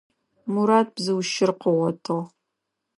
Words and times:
Мурат 0.51 0.87
бзыу 0.95 1.19
щыр 1.31 1.51
къыгъотыгъ. 1.61 2.23